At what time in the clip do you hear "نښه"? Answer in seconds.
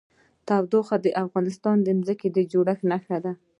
2.91-3.17